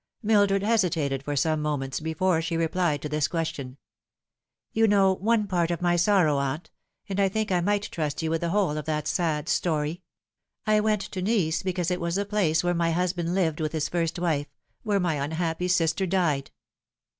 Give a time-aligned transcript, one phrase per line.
[0.23, 3.77] Mildred hesitated for some moments before she replied to this question."
[4.73, 6.71] You know one part of my sorrow, aunt;
[7.07, 10.01] and I think I might trust you with the whole of that sad story.
[10.65, 13.89] I went to Nice because it was the place where my husband lived with his
[13.89, 14.47] first wife
[14.81, 16.49] where my unhappy sister died."